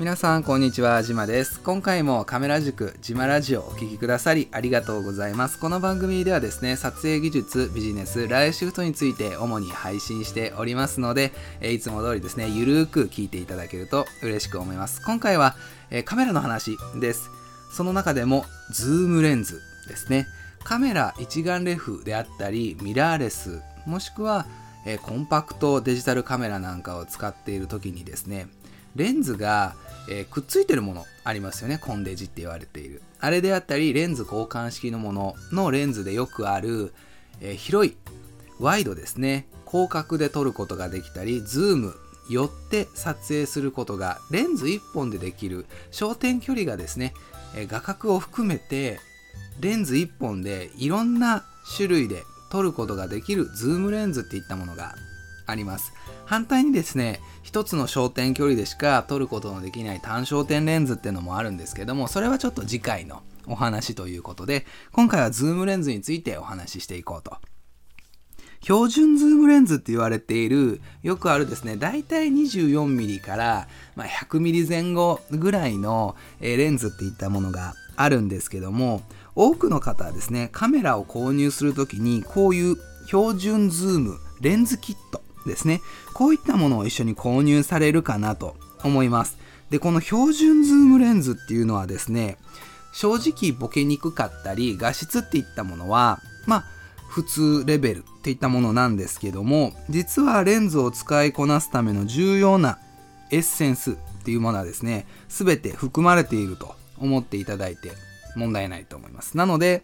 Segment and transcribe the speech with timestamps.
[0.00, 1.60] 皆さんこんにちはじまです。
[1.60, 5.58] 今回もカメラ塾じまラジオお聴きくださりありがとうございます。
[5.58, 15.02] この番組ではですね撮影技術ビジネスライフシフトについて主に配信しておりますのでいつも通りですねゆるーく聞いていただけると嬉しく思います。
[15.04, 15.54] 今回は
[16.06, 17.28] カメラの話です。
[17.70, 20.26] その中でもズームレンズですね。
[20.64, 24.46] カメラ一眼レフであったりミラーレスもしくは
[25.02, 28.48] コンパクトデジタルカメラなんかを使っている時にですね
[28.96, 29.74] レンズが
[30.10, 31.78] えー、くっついてるものありますよね。
[31.78, 33.00] コンデジって言われている。
[33.20, 36.92] あれであったり、レンズ交換式のもののレンズでよくある、
[37.40, 37.96] えー、広い、
[38.58, 39.46] ワイドですね。
[39.70, 41.94] 広角で撮ることができたり、ズーム、
[42.28, 47.12] 寄って撮影することがレンズ1本でできる焦点距離がですね、
[47.56, 49.00] えー、画角を含めて
[49.58, 51.44] レンズ1本でいろんな
[51.76, 52.22] 種類で
[52.52, 54.94] 撮ることができるズームレンズっていったものが
[55.50, 55.92] あります。
[56.24, 67.36] 反対にですね、一つの焦点距離でしか撮ることのできない単焦点レンズっていうのもあるんですけども、それはちょっと次回のお話ということで、今回はズームレンズについてお話ししていこうと。
[68.62, 79.02] 標準ズームレンズって言われている、よくあるですね、だいたい 24mm から、ま 100mm 前後ぐらいのレンズっていったものがあるんですけども、
[79.34, 82.76] 多くの方はですね、カメラを購入するときに、こういう
[83.06, 85.80] 標準ズームレンズキットですね。
[86.14, 89.38] こういったものを一緒に購入されるかなと思います。
[89.70, 92.36] で、この標準ズームレンズっていうのはですね、
[92.92, 96.64] 正直ボケにくかったり、画質っていったものは、まあ、
[97.08, 102.78] 普通レベルっていったものなんですけども、実はレンズを使いこなすための重要な
[103.30, 107.92] エッセンスっていうものはですね、すべて含まれていると思っていただいて
[108.36, 109.36] 問題ないと思います。
[109.36, 109.82] なので、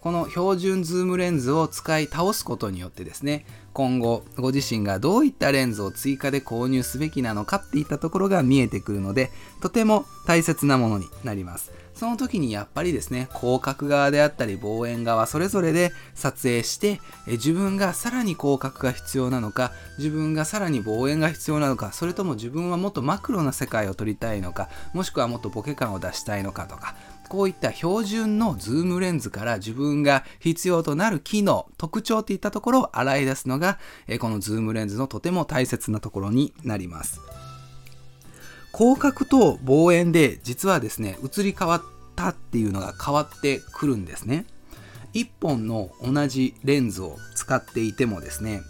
[0.00, 11.70] この標準ズームレンズを使い倒すことによってですね、今後ご自身がどういったレンズを追加で購入すべきなのかっていったところが見えてくるので、とても大切なものになります。
[11.94, 26.94] その時にやっぱりですね、広角側であったり望遠側それぞれで撮影して、自分がさらに広角が必要なのか、自分がさらに望遠が必要なのか、それとも自分はもっとマクロな世界を撮りたいのか、もしくはもっとボケ感を出したいのかとか、
[27.30, 37.20] こういった標準のズームレンズから自分が必要となる機能、特徴といったところを洗い出すのが、えこのズームレンズのとても大切なところになります。
[38.76, 41.82] 広角と望遠で実はですね、移り変わっ
[42.16, 44.44] たっていうのが変わってくるんですね。
[45.14, 48.60] 1本の同じレンズを使っていてもですね、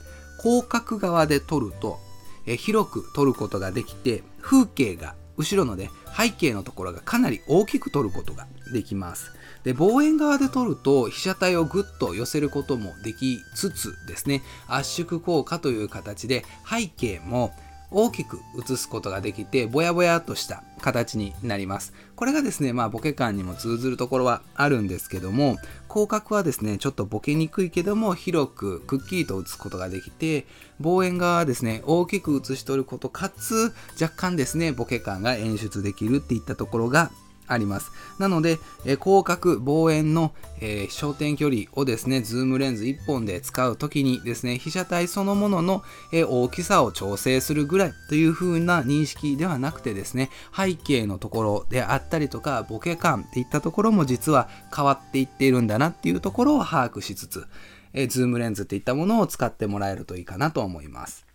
[0.43, 1.99] 広角側で撮ると、
[2.45, 9.33] え広く撮ることができて、風景が後ろのね、背景のところがかなり大きく撮ることができます。
[9.65, 17.53] で、望遠側で撮ると被写体をぐっと寄せることもできつつですね、圧縮効果という形で背景も
[17.91, 21.93] 大きく映すことができて、ぼやぼやっとした形になります。
[22.17, 25.57] これがですね、まあボケ感にも通ずるところはあるんですけども、
[25.91, 30.47] 広角はですね、ちょっとボケにくいけども、広くくっきりと映すことができて、
[30.79, 37.11] 望遠側はですね、大きく写しとることかつ、若干ですね、ボケ感が演出できるっていったところが
[37.51, 37.93] あります。
[38.19, 57.47] なので、え広角望遠の、えー、焦点距離をですね、ズームレンズ1本で使うときにですね、被写体そのものの、えー、大きさを調整するぐらいという風な認識ではなくてですね、背景のところであったりとか、ボケ感っていったところも実は変わっていっているんだなっていうところを把握しつつ、
[57.93, 61.30] えー、ズームレンズっていったものを使ってもらえるといいかなと思います。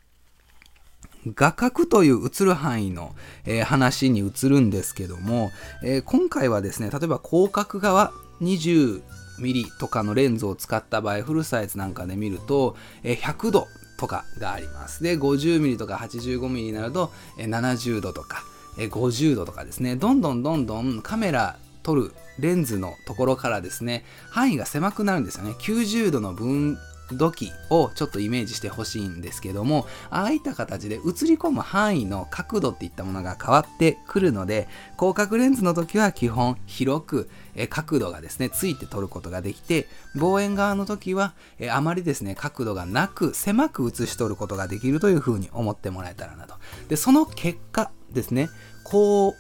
[1.34, 3.16] 画角という映る範囲の、
[3.46, 5.52] えー、話に移るんですけども、
[5.84, 9.02] えー、今回はですね、例えば広角側20
[9.40, 15.04] ミリとかのレンズを使った場合、フルサイズなんかで見ると、えー、100度とかがあります。
[15.04, 18.44] で、50ミリとか85ミリになると、えー、70度とか、
[18.78, 25.52] えー、50度とかですね、どんどんどんどんカメラ撮るレンズのところからですね、範囲が狭くなるんですよね。
[25.60, 26.78] 90度の分
[27.12, 34.68] 土器をちょっとイメージしてほしいんですけども、ああいった形で映り込む範囲の角度っていったものが変わってくるので、
[34.98, 37.30] 広角レンズの時は基本広く
[37.70, 41.34] 角度がですね、ついて撮ることができて、望遠側の時は
[41.72, 46.56] あまりですね、角度がなく狭く映し撮ることができるというふうに思ってもらえたらなと。
[46.90, 48.50] で、その結果ですね、
[48.84, 49.36] こう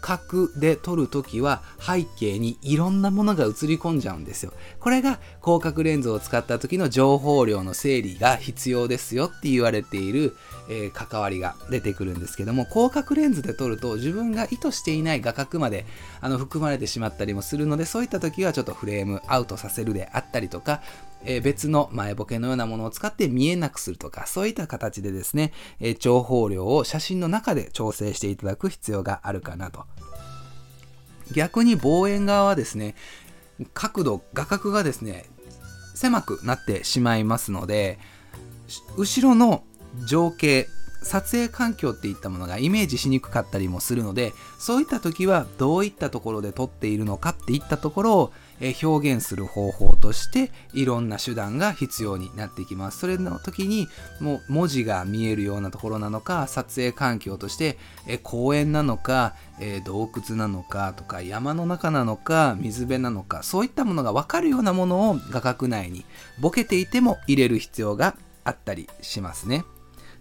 [0.00, 4.52] 角で撮るときは背景にいろんなものが映り込んじゃうんですよ。
[4.78, 10.36] これが広角レンズを使った時の情報量の整理が必要ですよって言われている、
[10.68, 15.84] えー、関わりが出てくるんですけども、広角レンズで撮ると自分が意図していない画角まで
[16.20, 20.80] あの含まれてしまったりもするので、そういった時はちょっとフレームアウトさせるであったりとか、
[21.24, 29.84] えー、別の前ボケのようなものを使って見えなくするとか、そういった形でですね、えー、情報量を写真の中で調整していただく必要があるかなと。
[31.32, 32.94] 逆に望遠側はですね、
[33.74, 35.26] 角度、画角がですね、
[35.94, 37.98] 狭くなってしまいますので、
[38.96, 39.64] 後ろの
[40.06, 40.66] 情景、
[41.02, 48.32] 撮影環境っていったものがイメージしにくかったりもするのでそういった時はどういったところで撮っているのかっていったところを
[48.82, 53.88] 表現する方法としていろんな手段が必要になってきますそれの時に
[54.20, 57.78] もう文字が見えるようなところなのか撮影環境として
[58.22, 59.34] 公園なのか
[59.84, 66.04] 洞窟なのかとか山の中なのか水辺なのかそういったものが分かるようなものを画角内に
[66.38, 69.64] ボケていても入れる必要があったりしますね。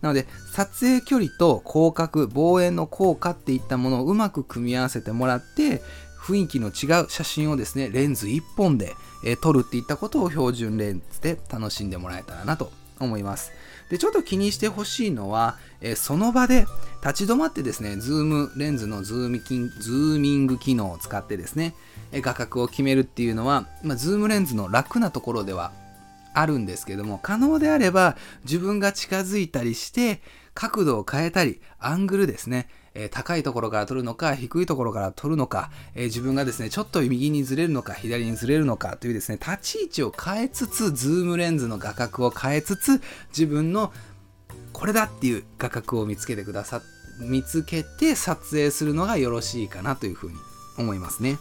[0.02, 5.82] なので、撮影距離と広角、望遠の効果っていったものをうまく組み合わせてもらって、
[6.20, 13.52] 雰囲気の違う写真をですね、レンズ1本で、え撮るっていったことを標準レンズで楽しんでもらえたらなと思います。
[13.90, 16.68] で、ちょっと気にしてほしいのは、えその場で
[17.02, 21.74] 立ち止まってですね、ズームレンズのズーミキンズーミング機能を使ってですね、
[22.12, 25.72] え画角を決めるっていうのは、まあ、ズームレンズの楽なところでは
[26.34, 30.22] あるんですけども、可能であれば自分が近づいたりして、
[30.54, 43.94] 角度を変えたり、アングルですね、え、高いところから撮るのか、低いところから撮るのか、え、自分がですね、ちょっと右にずれるのか、左にずれるのかというですね、立ち位置を変えつつ、ズームレンズの画角を変えつつ、自分の
[44.74, 46.82] これだっていう画角を見つけてくださ、
[47.20, 50.38] 見つけて撮影するのがよろしいかなというふうに
[50.78, 51.38] 思いますね。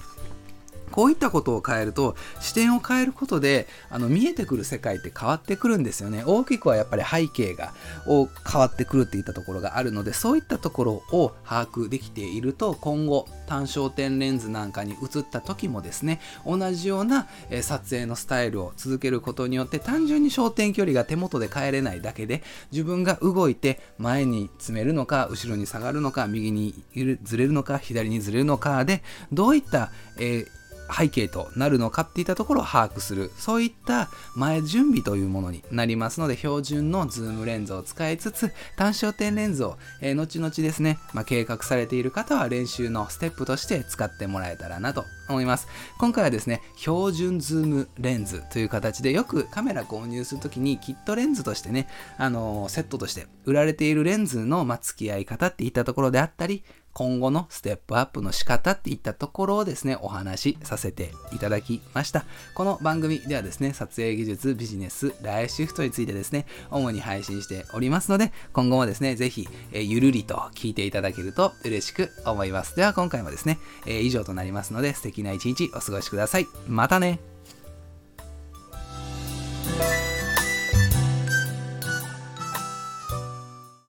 [0.98, 6.24] こういったことを変えると視点を変えることであの見えてくる世界って変わってくるんですよね。
[6.26, 7.72] 大きくはやっぱり背景が
[8.08, 17.28] を変わってくるっていったところがあるのでそういったところを把握できていると今後単焦点レンズなんかに映った時もですね同じような、
[17.62, 22.42] 撮影のスタイルを続けることによって単純に焦点距離が手元で変えれないだけで
[22.72, 26.74] 自分が動いて前に詰めるのか後ろに下がるのか右に
[27.22, 30.57] ずれるのか左にずれるのかでどういった、えー
[30.96, 33.30] 背景となるのかっていったところを把握する。
[33.38, 45.68] そういった前準備というものになりますので標準のズームレンズを使いつつ単焦点レンズを、えー、後々ですね、まあ、計画されている方は練習のステップとして使ってもらえたらなと思います。
[45.98, 56.64] 今回はですね標準ズームレンズという形でよくカメラ購入するときにキットレンズとしてね、あのー、セットとして売られているレンズの、まあ、付き合い方っていったところであったり
[56.98, 62.24] 今後のステップアップの仕方っていったところをですね、お話しさせていただきました。
[62.56, 72.74] この番組ではですね、撮影技術、ビジネス、ライフシフトについてですね、主に配信しておりますので、今後もですね、ぜひ、えゆるりと聞いていただけると嬉しく思います。
[72.74, 76.48] では今回もですね、え以上となりますので、素敵な一日お過ごしください。
[76.66, 77.20] またね